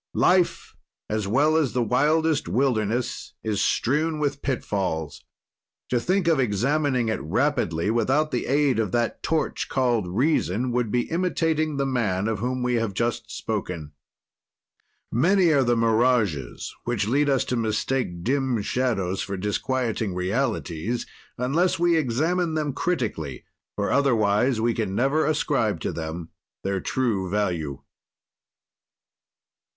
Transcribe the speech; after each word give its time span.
"Life, 0.15 0.75
as 1.11 1.27
well 1.27 1.55
as 1.55 1.73
the 1.73 1.83
wildest 1.83 2.47
wilderness, 2.47 3.33
is 3.43 3.61
strewn 3.61 4.17
with 4.17 4.41
pitfalls. 4.41 5.23
To 5.91 5.99
think 5.99 6.27
of 6.27 6.39
examining 6.39 7.07
it 7.07 7.21
rapidly, 7.21 7.91
without 7.91 8.31
the 8.31 8.47
aid 8.47 8.79
of 8.79 8.91
that 8.93 9.21
torch 9.21 9.69
called 9.69 10.07
reason, 10.07 10.71
would 10.71 10.89
be 10.89 11.01
imitating 11.01 11.77
the 11.77 11.85
man 11.85 12.27
of 12.27 12.39
whom 12.39 12.63
we 12.63 12.73
have 12.81 12.95
just 12.95 13.29
spoken. 13.29 13.91
"Many 15.11 15.49
are 15.51 15.63
the 15.63 15.77
mirages, 15.77 16.73
which 16.83 17.07
lead 17.07 17.29
us 17.29 17.45
to 17.45 17.55
mistake 17.55 18.23
dim 18.23 18.59
shadows 18.63 19.21
for 19.21 19.37
disquieting 19.37 20.15
realities, 20.15 21.05
unless 21.37 21.77
we 21.77 21.95
examine 21.95 22.55
them 22.55 22.73
critically, 22.73 23.45
for 23.75 23.91
otherwise 23.91 24.59
we 24.59 24.73
can 24.73 24.95
never 24.95 25.27
ascribe 25.27 25.79
to 25.81 25.91
them 25.91 26.29
their 26.63 26.81
true 26.81 27.29
value. 27.29 27.83